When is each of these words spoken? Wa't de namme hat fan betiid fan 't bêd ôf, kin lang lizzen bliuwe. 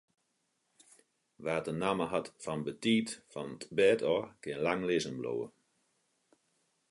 Wa't 1.43 1.65
de 1.67 1.73
namme 1.83 2.05
hat 2.13 2.27
fan 2.43 2.61
betiid 2.65 3.07
fan 3.31 3.49
't 3.59 3.63
bêd 3.75 3.99
ôf, 4.13 4.27
kin 4.41 4.59
lang 4.65 4.81
lizzen 4.87 5.15
bliuwe. 5.19 5.47